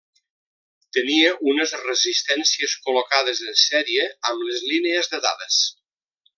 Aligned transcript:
Tenia 0.97 1.33
unes 1.51 1.73
resistències 1.81 2.75
col·locades 2.87 3.43
en 3.53 3.61
sèrie 3.67 4.09
amb 4.33 4.45
les 4.51 4.67
línies 4.75 5.15
de 5.15 5.25
dades. 5.31 5.63